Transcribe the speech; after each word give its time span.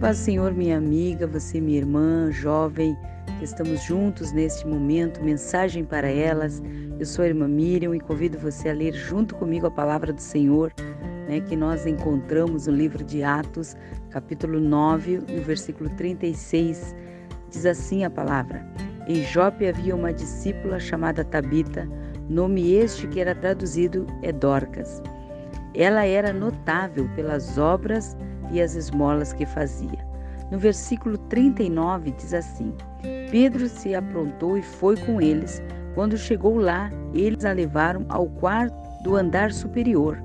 Paz, 0.00 0.16
Senhor, 0.16 0.54
minha 0.54 0.78
amiga, 0.78 1.26
você, 1.26 1.60
minha 1.60 1.76
irmã, 1.76 2.32
jovem, 2.32 2.96
que 3.38 3.44
estamos 3.44 3.82
juntos 3.82 4.32
neste 4.32 4.66
momento, 4.66 5.22
mensagem 5.22 5.84
para 5.84 6.08
elas. 6.08 6.62
Eu 6.98 7.04
sou 7.04 7.22
a 7.22 7.28
irmã 7.28 7.46
Miriam 7.46 7.94
e 7.94 8.00
convido 8.00 8.38
você 8.38 8.70
a 8.70 8.72
ler 8.72 8.94
junto 8.94 9.34
comigo 9.34 9.66
a 9.66 9.70
palavra 9.70 10.10
do 10.10 10.20
Senhor, 10.22 10.72
né, 11.28 11.40
que 11.40 11.54
nós 11.54 11.84
encontramos 11.84 12.66
no 12.66 12.72
livro 12.72 13.04
de 13.04 13.22
Atos, 13.22 13.76
capítulo 14.08 14.58
9, 14.58 15.18
no 15.18 15.42
versículo 15.42 15.90
36. 15.90 16.96
Diz 17.50 17.66
assim 17.66 18.02
a 18.02 18.08
palavra: 18.08 18.66
Em 19.06 19.22
Jope 19.22 19.68
havia 19.68 19.94
uma 19.94 20.14
discípula 20.14 20.80
chamada 20.80 21.22
Tabita, 21.22 21.86
nome 22.26 22.72
este 22.72 23.06
que 23.06 23.20
era 23.20 23.34
traduzido 23.34 24.06
é 24.22 24.32
Dorcas. 24.32 25.02
Ela 25.74 26.06
era 26.06 26.32
notável 26.32 27.06
pelas 27.14 27.58
obras 27.58 28.16
e 28.50 28.60
as 28.60 28.74
esmolas 28.74 29.32
que 29.32 29.46
fazia. 29.46 29.98
No 30.50 30.58
versículo 30.58 31.16
39 31.16 32.10
diz 32.12 32.34
assim: 32.34 32.74
Pedro 33.30 33.68
se 33.68 33.94
aprontou 33.94 34.58
e 34.58 34.62
foi 34.62 34.96
com 34.96 35.20
eles. 35.20 35.62
Quando 35.94 36.16
chegou 36.16 36.58
lá, 36.58 36.90
eles 37.14 37.44
a 37.44 37.52
levaram 37.52 38.04
ao 38.08 38.26
quarto 38.26 38.74
do 39.02 39.16
andar 39.16 39.52
superior. 39.52 40.22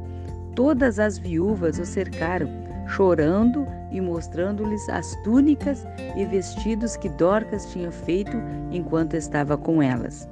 Todas 0.56 1.00
as 1.00 1.18
viúvas 1.18 1.80
o 1.80 1.86
cercaram, 1.86 2.48
chorando 2.88 3.68
e 3.92 4.00
mostrando-lhes 4.00 4.88
as 4.90 5.16
túnicas 5.24 5.86
e 6.16 6.26
vestidos 6.26 6.98
que 6.98 7.10
Dorcas 7.10 7.72
tinha 7.72 7.92
feito 7.92 8.38
enquanto 8.72 9.16
estava 9.16 9.58
com 9.58 9.82
elas. 9.82 10.28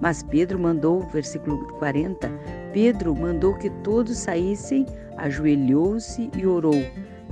Mas 0.00 0.22
Pedro 0.22 0.58
mandou, 0.58 1.00
versículo 1.00 1.66
40, 1.78 2.30
Pedro 2.72 3.14
mandou 3.14 3.54
que 3.54 3.70
todos 3.82 4.18
saíssem, 4.18 4.84
ajoelhou-se 5.16 6.30
e 6.36 6.46
orou. 6.46 6.74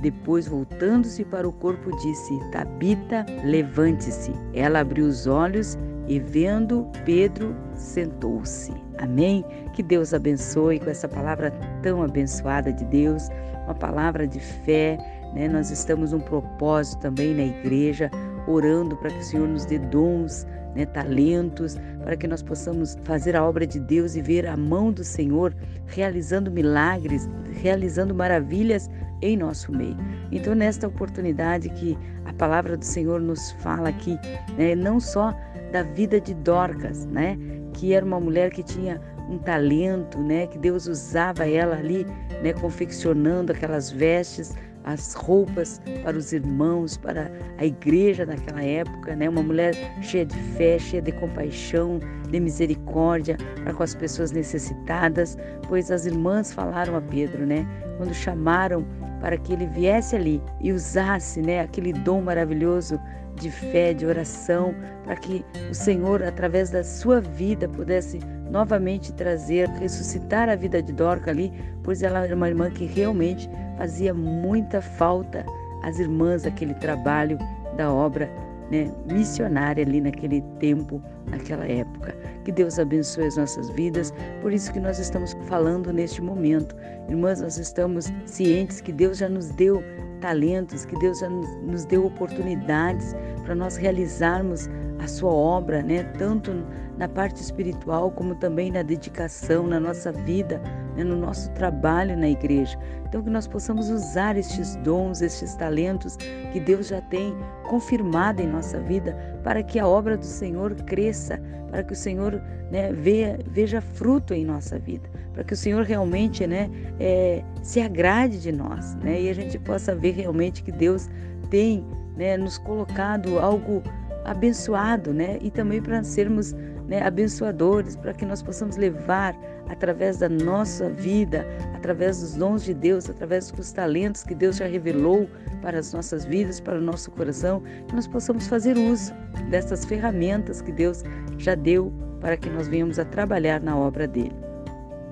Depois, 0.05 0.47
voltando-se 0.47 1.25
para 1.25 1.49
o 1.49 1.51
corpo, 1.51 1.89
disse: 1.97 2.39
Tabita, 2.51 3.25
levante-se. 3.43 4.31
Ela 4.53 4.81
abriu 4.81 5.07
os 5.07 5.25
olhos 5.25 5.79
e, 6.07 6.19
vendo 6.19 6.87
Pedro, 7.03 7.55
sentou-se. 7.73 8.71
Amém? 8.99 9.43
Que 9.73 9.81
Deus 9.81 10.13
abençoe 10.13 10.79
com 10.79 10.91
essa 10.91 11.07
palavra 11.07 11.49
tão 11.81 12.03
abençoada 12.03 12.71
de 12.71 12.85
Deus, 12.85 13.29
uma 13.63 13.73
palavra 13.73 14.27
de 14.27 14.39
fé. 14.39 14.95
Né? 15.33 15.47
Nós 15.47 15.71
estamos 15.71 16.11
num 16.11 16.19
propósito 16.19 17.01
também 17.01 17.33
na 17.33 17.45
igreja, 17.45 18.11
orando 18.47 18.95
para 18.97 19.09
que 19.09 19.21
o 19.21 19.23
Senhor 19.23 19.47
nos 19.47 19.65
dê 19.65 19.79
dons, 19.79 20.45
né, 20.75 20.85
talentos, 20.85 21.79
para 22.03 22.15
que 22.15 22.27
nós 22.27 22.43
possamos 22.43 22.95
fazer 23.05 23.35
a 23.35 23.43
obra 23.43 23.65
de 23.65 23.79
Deus 23.79 24.15
e 24.15 24.21
ver 24.21 24.45
a 24.45 24.55
mão 24.55 24.91
do 24.91 25.03
Senhor 25.03 25.51
realizando 25.87 26.51
milagres, 26.51 27.27
realizando 27.63 28.13
maravilhas 28.13 28.87
em 29.21 29.37
nosso 29.37 29.71
meio. 29.71 29.97
Então, 30.31 30.53
nesta 30.53 30.87
oportunidade 30.87 31.69
que 31.69 31.97
a 32.25 32.33
palavra 32.33 32.75
do 32.77 32.85
Senhor 32.85 33.19
nos 33.19 33.51
fala 33.59 33.89
aqui, 33.89 34.17
né, 34.57 34.75
não 34.75 34.99
só 34.99 35.33
da 35.71 35.83
vida 35.83 36.19
de 36.19 36.33
Dorcas, 36.33 37.05
né, 37.05 37.37
que 37.73 37.93
era 37.93 38.05
uma 38.05 38.19
mulher 38.19 38.51
que 38.51 38.63
tinha 38.63 38.99
um 39.29 39.37
talento, 39.37 40.19
né, 40.19 40.47
que 40.47 40.57
Deus 40.57 40.87
usava 40.87 41.47
ela 41.47 41.75
ali, 41.75 42.05
né, 42.43 42.53
confeccionando 42.53 43.51
aquelas 43.51 43.91
vestes, 43.91 44.53
as 44.85 45.13
roupas 45.13 45.81
para 46.03 46.15
os 46.15 46.31
irmãos, 46.31 46.95
para 46.95 47.31
a 47.57 47.65
igreja 47.65 48.25
naquela 48.25 48.63
época, 48.63 49.15
né? 49.15 49.27
Uma 49.27 49.41
mulher 49.41 49.73
cheia 50.01 50.25
de 50.25 50.37
fé, 50.55 50.77
cheia 50.77 51.01
de 51.01 51.11
compaixão, 51.11 51.99
de 52.29 52.39
misericórdia 52.39 53.37
para 53.63 53.73
com 53.73 53.83
as 53.83 53.95
pessoas 53.95 54.31
necessitadas, 54.31 55.37
pois 55.67 55.91
as 55.91 56.05
irmãs 56.05 56.53
falaram 56.53 56.95
a 56.95 57.01
Pedro, 57.01 57.45
né? 57.45 57.67
Quando 57.97 58.13
chamaram 58.13 58.85
para 59.19 59.37
que 59.37 59.53
ele 59.53 59.65
viesse 59.67 60.15
ali 60.15 60.41
e 60.61 60.71
usasse, 60.71 61.41
né, 61.41 61.61
aquele 61.61 61.91
dom 61.91 62.21
maravilhoso 62.21 62.99
de 63.35 63.49
fé, 63.49 63.93
de 63.93 64.05
oração, 64.05 64.73
para 65.03 65.15
que 65.15 65.43
o 65.69 65.73
Senhor, 65.73 66.23
através 66.23 66.69
da 66.69 66.83
sua 66.83 67.19
vida, 67.21 67.67
pudesse 67.67 68.19
novamente 68.55 69.11
trazer, 69.11 69.67
ressuscitar 69.71 70.47
a 70.47 70.55
vida 70.55 70.81
de 70.81 70.93
Dorca 70.93 71.29
ali, 71.29 71.51
pois 71.83 72.01
ela 72.01 72.23
era 72.23 72.33
uma 72.33 72.47
irmã 72.47 72.71
que 72.71 72.85
realmente 72.85 73.49
fazia 73.77 74.13
muita 74.13 74.81
falta 74.81 75.45
às 75.83 75.99
irmãs 75.99 76.45
aquele 76.45 76.73
trabalho 76.75 77.37
da 77.75 77.91
obra 77.91 78.31
né, 78.71 78.89
missionária 79.11 79.83
ali 79.83 79.99
naquele 79.99 80.39
tempo, 80.57 81.03
naquela 81.29 81.65
época. 81.67 82.15
Que 82.45 82.51
Deus 82.53 82.79
abençoe 82.79 83.25
as 83.25 83.35
nossas 83.35 83.69
vidas, 83.71 84.13
por 84.41 84.53
isso 84.53 84.71
que 84.71 84.79
nós 84.79 84.99
estamos 84.99 85.35
falando 85.49 85.91
neste 85.91 86.21
momento. 86.21 86.77
Irmãs, 87.09 87.41
nós 87.41 87.57
estamos 87.57 88.09
cientes 88.25 88.79
que 88.79 88.93
Deus 88.93 89.17
já 89.17 89.27
nos 89.27 89.49
deu 89.49 89.83
talentos, 90.21 90.85
que 90.85 90.97
Deus 90.99 91.19
já 91.19 91.29
nos 91.29 91.83
deu 91.83 92.05
oportunidades 92.05 93.13
para 93.45 93.55
nós 93.55 93.77
realizarmos 93.77 94.67
a 94.99 95.07
sua 95.07 95.31
obra, 95.31 95.81
né? 95.81 96.03
Tanto 96.17 96.51
na 96.97 97.07
parte 97.07 97.41
espiritual 97.41 98.11
como 98.11 98.35
também 98.35 98.71
na 98.71 98.81
dedicação, 98.81 99.67
na 99.67 99.79
nossa 99.79 100.11
vida, 100.11 100.61
né? 100.95 101.03
no 101.03 101.15
nosso 101.15 101.49
trabalho 101.51 102.17
na 102.17 102.29
igreja. 102.29 102.77
Então 103.07 103.21
que 103.21 103.29
nós 103.29 103.47
possamos 103.47 103.89
usar 103.89 104.37
estes 104.37 104.75
dons, 104.77 105.21
estes 105.21 105.55
talentos 105.55 106.17
que 106.51 106.59
Deus 106.59 106.87
já 106.87 107.01
tem 107.01 107.35
confirmado 107.63 108.41
em 108.41 108.47
nossa 108.47 108.79
vida 108.79 109.15
para 109.43 109.63
que 109.63 109.79
a 109.79 109.87
obra 109.87 110.17
do 110.17 110.25
Senhor 110.25 110.75
cresça, 110.83 111.39
para 111.69 111.83
que 111.83 111.93
o 111.93 111.95
Senhor 111.95 112.41
né, 112.71 112.91
veja, 112.91 113.39
veja 113.47 113.81
fruto 113.81 114.33
em 114.33 114.45
nossa 114.45 114.77
vida, 114.79 115.09
para 115.33 115.43
que 115.43 115.53
o 115.53 115.57
Senhor 115.57 115.83
realmente 115.83 116.45
né, 116.47 116.69
é, 116.99 117.43
se 117.61 117.79
agrade 117.79 118.39
de 118.41 118.51
nós 118.51 118.95
né, 118.95 119.21
e 119.21 119.29
a 119.29 119.33
gente 119.33 119.57
possa 119.59 119.95
ver 119.95 120.11
realmente 120.11 120.63
que 120.63 120.71
Deus 120.71 121.09
tem 121.49 121.85
né, 122.15 122.37
nos 122.37 122.57
colocado 122.57 123.39
algo 123.39 123.83
abençoado, 124.25 125.13
né? 125.13 125.37
E 125.39 125.51
também 125.51 125.81
para 125.81 126.03
sermos 126.03 126.53
né, 126.87 127.01
abençoadores, 127.01 127.95
para 127.95 128.13
que 128.13 128.25
nós 128.25 128.41
possamos 128.41 128.77
levar 128.77 129.35
através 129.69 130.17
da 130.17 130.29
nossa 130.29 130.89
vida, 130.89 131.45
através 131.73 132.21
dos 132.21 132.35
dons 132.35 132.63
de 132.63 132.73
Deus, 132.73 133.09
através 133.09 133.51
dos 133.51 133.71
talentos 133.71 134.23
que 134.23 134.35
Deus 134.35 134.57
já 134.57 134.67
revelou 134.67 135.27
para 135.61 135.79
as 135.79 135.93
nossas 135.93 136.25
vidas, 136.25 136.59
para 136.59 136.77
o 136.77 136.81
nosso 136.81 137.09
coração, 137.11 137.63
que 137.87 137.95
nós 137.95 138.07
possamos 138.07 138.47
fazer 138.47 138.77
uso 138.77 139.13
dessas 139.49 139.85
ferramentas 139.85 140.61
que 140.61 140.71
Deus 140.71 141.03
já 141.37 141.55
deu 141.55 141.91
para 142.21 142.37
que 142.37 142.49
nós 142.49 142.67
venhamos 142.67 142.99
a 142.99 143.05
trabalhar 143.05 143.61
na 143.61 143.75
obra 143.75 144.07
dele. 144.07 144.35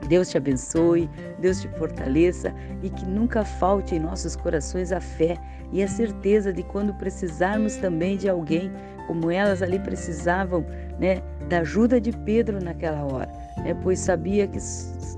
Deus 0.07 0.29
te 0.29 0.37
abençoe, 0.37 1.09
Deus 1.39 1.61
te 1.61 1.67
fortaleça 1.69 2.53
e 2.81 2.89
que 2.89 3.05
nunca 3.05 3.45
falte 3.45 3.95
em 3.95 3.99
nossos 3.99 4.35
corações 4.35 4.91
a 4.91 4.99
fé 4.99 5.37
e 5.71 5.81
a 5.81 5.87
certeza 5.87 6.51
de 6.51 6.63
quando 6.63 6.93
precisarmos 6.95 7.77
também 7.77 8.17
de 8.17 8.29
alguém, 8.29 8.71
como 9.07 9.31
elas 9.31 9.61
ali 9.61 9.79
precisavam, 9.79 10.65
né, 10.99 11.21
da 11.49 11.59
ajuda 11.59 11.99
de 11.99 12.11
Pedro 12.11 12.63
naquela 12.63 13.03
hora, 13.03 13.31
né, 13.57 13.75
pois 13.81 13.99
sabia 13.99 14.47
que 14.47 14.59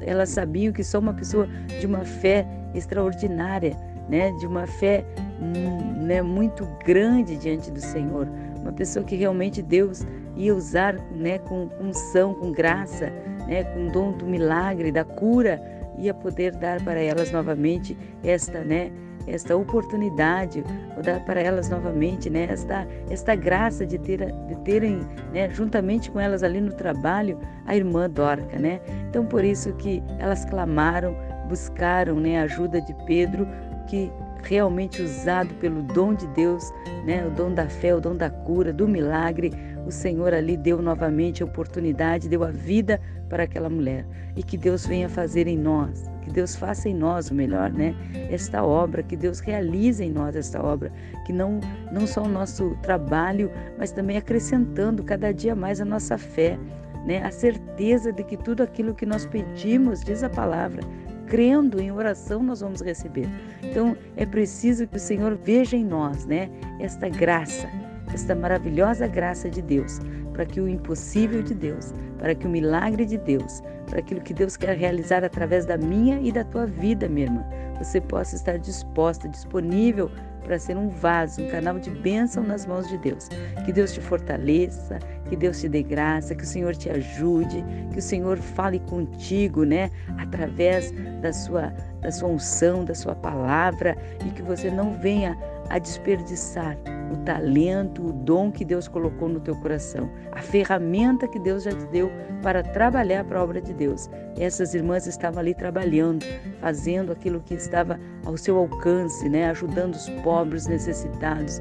elas 0.02 0.30
sabiam 0.30 0.74
que 0.74 0.84
só 0.84 1.00
uma 1.00 1.14
pessoa 1.14 1.48
de 1.80 1.86
uma 1.86 2.04
fé 2.04 2.46
extraordinária, 2.74 3.76
né, 4.10 4.32
de 4.40 4.46
uma 4.46 4.68
fé 4.68 5.06
hum, 5.42 6.04
né, 6.04 6.22
muito 6.22 6.68
grande 6.86 7.38
diante 7.38 7.72
do 7.72 7.80
Senhor, 7.80 8.28
uma 8.62 8.72
pessoa 8.72 9.06
que 9.06 9.16
realmente 9.16 9.62
Deus 9.62 10.06
ia 10.36 10.56
usar, 10.56 10.96
né, 11.12 11.40
com 11.40 11.70
unção, 11.80 12.34
com 12.34 12.52
graça, 12.52 13.10
né, 13.48 13.64
com 13.64 13.88
o 13.88 13.92
dom 13.92 14.12
do 14.12 14.26
milagre, 14.26 14.92
da 14.92 15.04
cura, 15.04 15.62
ia 15.98 16.14
poder 16.14 16.52
dar 16.56 16.82
para 16.84 17.00
elas 17.00 17.32
novamente 17.32 17.98
esta, 18.24 18.64
né, 18.64 18.92
esta 19.28 19.56
oportunidade, 19.56 20.64
ou 20.96 21.04
dar 21.04 21.20
para 21.26 21.42
elas 21.42 21.70
novamente, 21.70 22.30
né, 22.30 22.48
esta, 22.50 22.88
esta 23.10 23.36
graça 23.36 23.86
de, 23.86 23.98
ter, 23.98 24.32
de 24.48 24.56
terem, 24.64 25.00
né, 25.34 25.50
juntamente 25.50 26.12
com 26.12 26.20
elas 26.20 26.44
ali 26.44 26.62
no 26.62 26.74
trabalho, 26.74 27.40
a 27.66 27.76
irmã 27.76 28.10
Dorca, 28.10 28.58
né? 28.60 28.80
Então 29.10 29.26
por 29.26 29.44
isso 29.44 29.74
que 29.74 30.04
elas 30.20 30.46
clamaram, 30.46 31.16
buscaram, 31.48 32.20
né, 32.20 32.40
a 32.40 32.44
ajuda 32.44 32.82
de 32.82 32.94
Pedro, 33.06 33.48
que 33.88 34.12
realmente 34.44 35.02
usado 35.02 35.54
pelo 35.56 35.82
dom 35.82 36.14
de 36.14 36.28
Deus, 36.28 36.72
né, 37.06 37.26
o 37.26 37.32
dom 37.32 37.54
da 37.54 37.68
fé, 37.68 37.96
o 37.96 38.00
dom 38.00 38.16
da 38.16 38.30
cura, 38.30 38.72
do 38.72 38.88
milagre, 38.88 39.52
o 39.86 39.92
Senhor 39.92 40.34
ali 40.34 40.58
deu 40.58 40.82
novamente 40.82 41.44
a 41.44 41.46
oportunidade, 41.46 42.28
deu 42.28 42.44
a 42.44 42.52
vida 42.52 43.00
para 43.30 43.44
aquela 43.44 43.70
mulher. 43.70 44.06
E 44.36 44.44
que 44.44 44.58
Deus 44.58 44.86
venha 44.86 45.08
fazer 45.08 45.48
em 45.48 45.58
nós, 45.58 46.10
que 46.22 46.32
Deus 46.32 46.56
faça 46.56 46.90
em 46.90 46.94
nós 46.94 47.30
o 47.30 47.36
melhor, 47.36 47.72
né? 47.72 47.96
Esta 48.30 48.64
obra, 48.64 49.04
que 49.04 49.16
Deus 49.16 49.40
realize 49.40 50.04
em 50.04 50.12
nós 50.12 50.36
esta 50.36 50.64
obra, 50.64 50.92
que 51.26 51.32
não, 51.32 51.60
não 51.92 52.06
só 52.06 52.24
o 52.24 52.28
nosso 52.28 52.76
trabalho, 52.82 53.52
mas 53.78 53.92
também 53.92 54.18
acrescentando 54.18 55.04
cada 55.04 55.32
dia 55.34 55.56
mais 55.56 55.80
a 55.80 55.86
nossa 55.86 56.18
fé, 56.18 56.58
né? 57.06 57.24
A 57.24 57.32
certeza 57.32 58.12
de 58.12 58.24
que 58.24 58.38
tudo 58.38 58.64
aquilo 58.64 58.96
que 58.96 59.06
nós 59.06 59.26
pedimos, 59.26 60.02
diz 60.02 60.24
a 60.24 60.30
palavra, 60.30 60.82
crendo 61.28 61.82
em 61.82 61.92
oração 61.92 62.44
nós 62.44 62.62
vamos 62.62 62.82
receber. 62.82 63.28
Então 63.64 63.96
é 64.16 64.26
preciso 64.26 64.88
que 64.88 64.98
o 64.98 65.00
Senhor 65.00 65.36
veja 65.36 65.76
em 65.76 65.84
nós, 65.84 66.26
né, 66.26 66.50
esta 66.80 67.10
graça, 67.10 67.68
esta 68.16 68.34
maravilhosa 68.34 69.08
graça 69.08 69.50
de 69.50 69.62
Deus, 69.62 70.00
para 70.34 70.46
que 70.46 70.60
o 70.60 70.68
impossível 70.68 71.44
de 71.44 71.54
Deus, 71.54 71.94
para 72.18 72.34
que 72.34 72.48
o 72.48 72.50
milagre 72.50 73.06
de 73.06 73.18
Deus, 73.18 73.62
para 73.90 74.00
aquilo 74.00 74.22
que 74.22 74.34
Deus 74.34 74.58
quer 74.58 74.76
realizar 74.76 75.24
através 75.24 75.66
da 75.66 75.78
minha 75.78 76.20
e 76.20 76.32
da 76.32 76.44
tua 76.44 76.66
vida, 76.66 77.08
minha 77.08 77.28
irmã, 77.28 77.46
você 77.78 78.02
possa 78.02 78.36
estar 78.36 78.58
disposta, 78.58 79.28
disponível 79.28 80.10
para 80.44 80.58
ser 80.60 80.78
um 80.78 80.90
vaso, 80.90 81.42
um 81.42 81.50
canal 81.50 81.78
de 81.80 81.90
bênção 81.90 82.44
nas 82.44 82.66
mãos 82.66 82.88
de 82.88 82.98
Deus. 83.00 83.28
Que 83.66 83.74
Deus 83.74 83.92
te 83.92 84.00
fortaleça, 84.00 85.00
que 85.28 85.36
Deus 85.36 85.60
te 85.60 85.68
dê 85.68 85.82
graça, 85.84 86.36
que 86.36 86.44
o 86.44 86.48
Senhor 86.48 86.76
te 86.76 86.90
ajude, 86.90 87.64
que 87.92 88.00
o 88.00 88.02
Senhor 88.02 88.38
fale 88.38 88.80
contigo, 88.80 89.64
né, 89.64 89.90
através 90.18 90.94
da 91.22 91.34
sua 91.34 91.74
da 92.06 92.12
sua 92.12 92.30
unção, 92.30 92.86
da 92.86 92.94
sua 92.94 93.16
palavra 93.16 93.98
e 94.24 94.30
que 94.30 94.44
você 94.44 94.70
não 94.70 94.94
venha 94.94 95.36
a 95.72 95.80
desperdiçar 95.80 96.78
o 97.12 97.18
talento, 97.26 98.10
o 98.10 98.14
dom 98.14 98.52
que 98.52 98.64
Deus 98.64 98.88
colocou 98.88 99.28
no 99.28 99.40
teu 99.40 99.56
coração, 99.56 100.08
a 100.32 100.40
ferramenta 100.40 101.28
que 101.28 101.40
Deus 101.40 101.64
já 101.64 101.72
te 101.72 101.86
deu 101.88 102.12
para 102.44 102.62
trabalhar 102.62 103.24
para 103.24 103.40
a 103.40 103.44
obra 103.44 103.60
de 103.60 103.74
Deus. 103.74 104.08
Essas 104.38 104.76
irmãs 104.76 105.08
estavam 105.08 105.40
ali 105.40 105.56
trabalhando, 105.56 106.24
fazendo 106.62 107.12
aquilo 107.12 107.40
que 107.40 107.56
estava 107.56 108.00
ao 108.24 108.38
seu 108.38 108.56
alcance, 108.58 109.28
né, 109.28 109.50
ajudando 109.50 109.96
os 109.96 110.08
pobres 110.24 110.68
necessitados, 110.68 111.60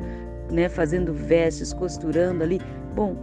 né, 0.50 0.69
fazendo 0.69 1.14
vestes, 1.14 1.73
costurando 1.73 2.44
ali. 2.44 2.61
Bom, 2.94 3.17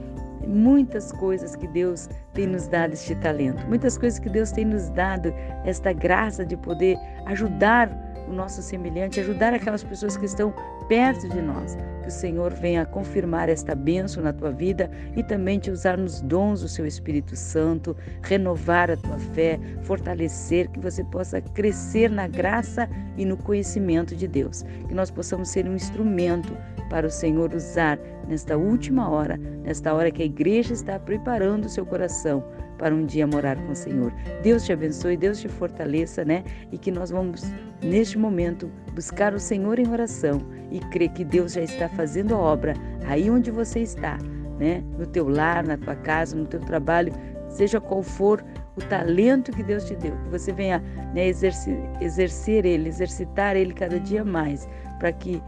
muitas 0.47 1.11
coisas 1.11 1.55
que 1.55 1.67
Deus 1.67 2.09
tem 2.33 2.47
nos 2.47 2.67
dado 2.67 2.93
este 2.93 3.15
talento, 3.15 3.65
muitas 3.67 3.97
coisas 3.97 4.19
que 4.19 4.29
Deus 4.29 4.51
tem 4.51 4.65
nos 4.65 4.89
dado 4.89 5.33
esta 5.65 5.93
graça 5.93 6.45
de 6.45 6.57
poder 6.57 6.97
ajudar 7.25 7.89
o 8.27 8.33
nosso 8.33 8.61
semelhante, 8.61 9.19
ajudar 9.19 9.53
aquelas 9.53 9.83
pessoas 9.83 10.17
que 10.17 10.25
estão 10.25 10.53
perto 10.87 11.27
de 11.29 11.41
nós. 11.41 11.77
Que 12.01 12.07
o 12.07 12.11
Senhor 12.11 12.53
venha 12.53 12.85
confirmar 12.85 13.47
esta 13.49 13.75
bênção 13.75 14.23
na 14.23 14.33
tua 14.33 14.51
vida 14.51 14.89
e 15.15 15.23
também 15.23 15.59
te 15.59 15.69
usar 15.69 15.97
nos 15.97 16.21
dons 16.21 16.61
do 16.61 16.67
seu 16.67 16.85
Espírito 16.85 17.35
Santo, 17.35 17.95
renovar 18.23 18.89
a 18.89 18.97
tua 18.97 19.19
fé, 19.19 19.59
fortalecer, 19.83 20.69
que 20.69 20.79
você 20.79 21.03
possa 21.03 21.41
crescer 21.41 22.09
na 22.09 22.27
graça 22.27 22.89
e 23.17 23.25
no 23.25 23.37
conhecimento 23.37 24.15
de 24.15 24.27
Deus. 24.27 24.63
Que 24.87 24.93
nós 24.93 25.11
possamos 25.11 25.49
ser 25.49 25.67
um 25.67 25.75
instrumento 25.75 26.57
para 26.89 27.07
o 27.07 27.11
Senhor 27.11 27.53
usar 27.53 27.99
nesta 28.27 28.57
última 28.57 29.09
hora, 29.09 29.37
nesta 29.37 29.93
hora 29.93 30.11
que 30.11 30.21
a 30.21 30.25
igreja 30.25 30.73
está 30.73 30.99
preparando 30.99 31.65
o 31.65 31.69
seu 31.69 31.85
coração 31.85 32.43
para 32.81 32.95
um 32.95 33.05
dia 33.05 33.27
morar 33.27 33.55
com 33.57 33.73
o 33.73 33.75
Senhor. 33.75 34.11
Deus 34.41 34.65
te 34.65 34.73
abençoe, 34.73 35.15
Deus 35.15 35.39
te 35.39 35.47
fortaleça, 35.47 36.25
né? 36.25 36.43
E 36.71 36.79
que 36.79 36.89
nós 36.89 37.11
vamos, 37.11 37.43
neste 37.79 38.17
momento, 38.17 38.71
buscar 38.95 39.35
o 39.35 39.39
Senhor 39.39 39.77
em 39.77 39.87
oração 39.87 40.41
e 40.71 40.79
crer 40.89 41.09
que 41.09 41.23
Deus 41.23 41.53
já 41.53 41.61
está 41.61 41.87
fazendo 41.89 42.33
a 42.33 42.39
obra 42.39 42.73
aí 43.05 43.29
onde 43.29 43.51
você 43.51 43.81
está, 43.81 44.17
né? 44.57 44.83
No 44.97 45.05
teu 45.05 45.29
lar, 45.29 45.63
na 45.63 45.77
tua 45.77 45.95
casa, 45.95 46.35
no 46.35 46.47
teu 46.47 46.59
trabalho, 46.59 47.13
seja 47.49 47.79
qual 47.79 48.01
for 48.01 48.43
o 48.75 48.81
talento 48.81 49.51
que 49.51 49.61
Deus 49.61 49.85
te 49.85 49.95
deu, 49.95 50.17
que 50.17 50.29
você 50.29 50.51
venha 50.51 50.79
né, 51.13 51.27
exercer, 51.27 51.77
exercer 52.01 52.65
ele, 52.65 52.89
exercitar 52.89 53.55
ele 53.55 53.75
cada 53.75 53.99
dia 53.99 54.25
mais, 54.25 54.67
para 54.97 55.11
que 55.11 55.39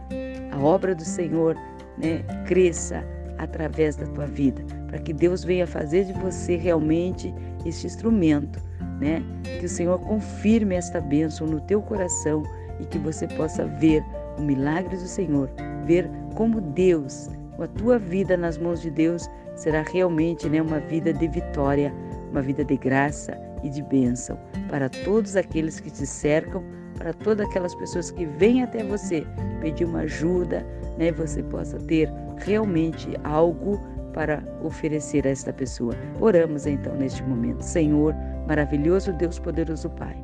a 0.52 0.58
obra 0.60 0.94
do 0.94 1.04
Senhor 1.04 1.56
né, 1.98 2.22
cresça 2.46 3.04
através 3.38 3.96
da 3.96 4.06
tua 4.06 4.26
vida, 4.26 4.62
para 4.88 4.98
que 4.98 5.12
Deus 5.12 5.44
venha 5.44 5.66
fazer 5.66 6.04
de 6.04 6.12
você 6.12 6.56
realmente 6.56 7.34
este 7.64 7.86
instrumento, 7.86 8.60
né? 9.00 9.22
Que 9.58 9.66
o 9.66 9.68
Senhor 9.68 9.98
confirme 10.00 10.74
esta 10.74 11.00
bênção 11.00 11.46
no 11.46 11.60
teu 11.60 11.82
coração 11.82 12.42
e 12.80 12.84
que 12.86 12.98
você 12.98 13.26
possa 13.28 13.66
ver 13.66 14.04
o 14.38 14.42
milagre 14.42 14.96
do 14.96 15.06
Senhor, 15.06 15.50
ver 15.86 16.08
como 16.34 16.60
Deus, 16.60 17.30
a 17.58 17.66
tua 17.68 17.98
vida 17.98 18.36
nas 18.36 18.58
mãos 18.58 18.80
de 18.80 18.90
Deus, 18.90 19.28
será 19.54 19.82
realmente 19.82 20.48
né, 20.48 20.60
uma 20.60 20.80
vida 20.80 21.12
de 21.12 21.28
vitória, 21.28 21.94
uma 22.30 22.42
vida 22.42 22.64
de 22.64 22.76
graça 22.76 23.38
e 23.62 23.70
de 23.70 23.82
bênção 23.82 24.38
para 24.68 24.88
todos 24.88 25.36
aqueles 25.36 25.78
que 25.78 25.90
te 25.90 26.06
cercam, 26.06 26.62
para 26.98 27.12
todas 27.12 27.48
aquelas 27.48 27.74
pessoas 27.74 28.10
que 28.10 28.26
vêm 28.26 28.62
até 28.62 28.82
você 28.82 29.24
pedir 29.60 29.84
uma 29.84 30.00
ajuda, 30.00 30.66
né, 30.98 31.12
você 31.12 31.42
possa 31.44 31.78
ter 31.78 32.10
realmente 32.38 33.08
algo 33.24 33.80
para 34.12 34.42
oferecer 34.62 35.26
a 35.26 35.30
esta 35.30 35.52
pessoa. 35.52 35.94
Oramos 36.20 36.66
então 36.66 36.94
neste 36.94 37.22
momento. 37.22 37.62
Senhor, 37.62 38.14
maravilhoso 38.46 39.12
Deus 39.12 39.38
poderoso 39.38 39.90
Pai. 39.90 40.16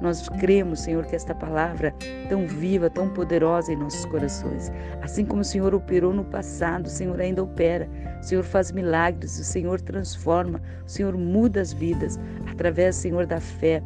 Nós 0.00 0.28
cremos, 0.28 0.80
Senhor, 0.80 1.06
que 1.06 1.16
esta 1.16 1.34
palavra 1.34 1.94
tão 2.28 2.46
viva, 2.46 2.90
tão 2.90 3.08
poderosa 3.08 3.72
em 3.72 3.76
nossos 3.76 4.04
corações. 4.06 4.70
Assim 5.00 5.24
como 5.24 5.40
o 5.40 5.44
Senhor 5.44 5.74
operou 5.74 6.12
no 6.12 6.24
passado, 6.24 6.86
o 6.86 6.90
Senhor 6.90 7.18
ainda 7.18 7.42
opera. 7.42 7.88
O 8.20 8.22
Senhor 8.22 8.44
faz 8.44 8.70
milagres, 8.70 9.38
o 9.38 9.44
Senhor 9.44 9.80
transforma, 9.80 10.60
o 10.84 10.90
Senhor 10.90 11.16
muda 11.16 11.62
as 11.62 11.72
vidas 11.72 12.18
através, 12.50 12.96
Senhor, 12.96 13.24
da 13.24 13.40
fé, 13.40 13.82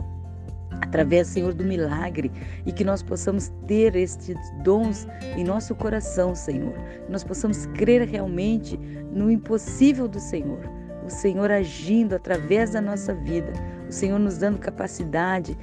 através, 0.90 1.28
Senhor, 1.28 1.54
do 1.54 1.64
milagre 1.64 2.32
e 2.66 2.72
que 2.72 2.82
nós 2.82 3.00
possamos 3.00 3.52
ter 3.66 3.94
estes 3.94 4.36
dons 4.64 5.06
em 5.36 5.44
nosso 5.44 5.72
coração, 5.76 6.34
Senhor. 6.34 6.74
Que 7.06 7.12
nós 7.12 7.22
possamos 7.22 7.66
crer 7.66 8.02
realmente 8.08 8.76
no 9.12 9.30
impossível 9.30 10.08
do 10.08 10.18
Senhor. 10.18 10.58
O 11.06 11.08
Senhor 11.08 11.50
agindo 11.50 12.14
através 12.14 12.70
da 12.70 12.80
nossa 12.80 13.14
vida, 13.14 13.52
o 13.88 13.92
Senhor 13.92 14.18
nos 14.18 14.38
dando 14.38 14.58
capacidade, 14.58 15.56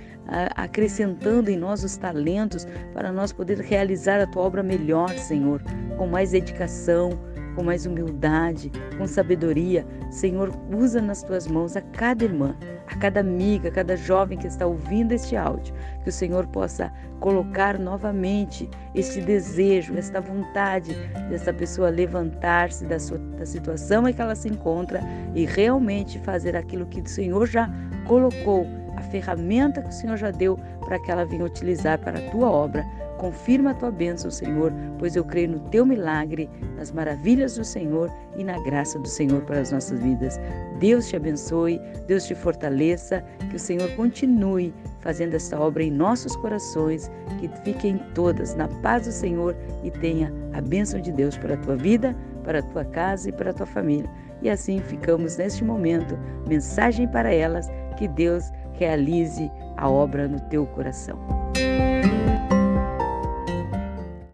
acrescentando 0.56 1.52
em 1.52 1.58
nós 1.58 1.84
os 1.84 1.96
talentos 1.96 2.66
para 2.94 3.12
nós 3.12 3.32
poder 3.32 3.60
realizar 3.60 4.20
a 4.20 4.28
tua 4.28 4.44
obra 4.44 4.64
melhor, 4.64 5.10
Senhor, 5.12 5.62
com 5.98 6.08
mais 6.08 6.32
dedicação, 6.32 7.12
com 7.58 7.64
mais 7.64 7.88
humildade, 7.88 8.72
com 9.00 9.08
sabedoria. 9.08 9.84
Senhor, 10.12 10.52
usa 10.72 11.02
nas 11.02 11.24
tuas 11.24 11.48
mãos 11.48 11.76
a 11.76 11.82
cada 11.82 12.24
irmã, 12.24 12.56
a 12.88 12.96
cada 12.98 13.20
amiga, 13.20 13.70
a 13.70 13.72
cada 13.72 13.98
jovem 13.98 14.38
que 14.38 14.46
está 14.46 14.68
ouvindo 14.68 15.12
este 15.12 15.36
áudio, 15.36 15.74
que 16.04 16.10
o 16.10 16.12
Senhor 16.12 16.46
possa 16.48 16.94
colocar 17.20 17.80
novamente 17.80 18.70
este 18.94 19.20
desejo, 19.22 19.98
esta 19.98 20.22
vontade 20.22 20.94
dessa 21.32 21.52
pessoa 21.52 21.90
levantar-se 21.90 22.86
da, 22.86 23.00
sua, 23.00 23.18
da 23.18 23.46
situação 23.46 24.08
em 24.08 24.14
que 24.14 24.22
ela 24.22 24.36
se 24.36 24.48
encontra 24.48 25.02
e 25.34 25.44
realmente 25.46 26.20
fazer 26.20 26.56
aquilo 26.56 26.86
que 26.86 27.02
o 27.02 27.10
Senhor 27.10 27.48
já 27.48 27.68
colocou, 28.06 28.68
a 28.96 29.02
ferramenta 29.02 29.82
que 29.82 29.90
o 29.90 29.94
Senhor 29.94 30.16
já 30.16 30.30
deu 30.30 30.60
para 30.86 31.00
que 31.00 31.10
ela 31.10 31.26
venha 31.26 31.44
utilizar 31.44 31.98
para 31.98 32.20
a 32.20 32.30
tua 32.30 32.52
obra 32.52 32.86
Confirma 33.18 33.72
a 33.72 33.74
tua 33.74 33.92
bênção, 33.92 34.30
Senhor, 34.30 34.72
pois 35.00 35.16
eu 35.16 35.24
creio 35.24 35.50
no 35.50 35.60
teu 35.70 35.86
milagre, 35.86 36.50
nas 36.76 36.92
maravilhas 36.92 37.56
do 37.56 37.64
Senhor 37.64 38.12
e 38.38 38.44
na 38.44 38.60
graça 38.64 39.00
do 39.00 39.08
Senhor 39.08 39.42
para 39.42 39.60
as 39.60 39.72
nossas 39.72 40.00
vidas. 40.00 40.40
Deus 40.80 41.08
te 41.08 41.16
abençoe, 41.16 41.82
Deus 42.08 42.26
te 42.26 42.36
fortaleça, 42.36 43.24
que 43.50 43.56
o 43.56 43.60
Senhor 43.60 43.90
continue 43.96 44.74
fazendo 45.02 45.34
esta 45.34 45.60
obra 45.60 45.84
em 45.84 45.92
nossos 45.92 46.36
corações, 46.36 47.10
que 47.40 47.48
fiquem 47.64 47.98
todas 48.14 48.54
na 48.56 48.68
paz 48.68 49.08
do 49.08 49.12
Senhor 49.12 49.56
e 49.84 49.90
tenha 49.90 50.32
a 50.54 50.62
bênção 50.62 51.02
de 51.02 51.12
Deus 51.12 51.38
para 51.38 51.56
a 51.56 51.58
tua 51.58 51.76
vida, 51.76 52.16
para 52.44 52.60
a 52.60 52.64
tua 52.64 52.86
casa 52.86 53.30
e 53.30 53.32
para 53.32 53.50
a 53.50 53.54
tua 53.54 53.66
família. 53.66 54.10
E 54.42 54.50
assim 54.50 54.80
ficamos 54.80 55.38
neste 55.38 55.64
momento. 55.64 56.18
Mensagem 56.48 57.08
para 57.08 57.34
elas, 57.34 57.68
que 57.98 58.08
Deus 58.08 58.52
realize 58.74 59.52
a 59.76 59.90
obra 59.90 60.28
no 60.28 60.40
teu 60.42 60.68
coração. 60.68 61.18